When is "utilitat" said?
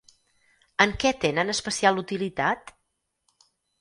2.05-2.73